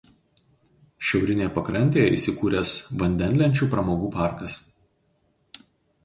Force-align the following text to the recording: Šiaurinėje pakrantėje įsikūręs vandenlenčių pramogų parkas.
Šiaurinėje 1.09 1.49
pakrantėje 1.57 2.13
įsikūręs 2.19 2.71
vandenlenčių 3.01 3.67
pramogų 3.75 4.09
parkas. 4.17 4.57